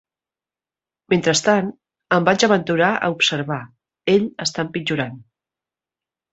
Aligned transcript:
"Mentrestant", 1.13 1.69
em 2.17 2.25
vaig 2.31 2.47
aventurar 2.49 2.89
a 2.95 3.11
observar, 3.19 3.61
"ell 4.17 4.29
està 4.49 4.67
empitjorant". 4.69 5.25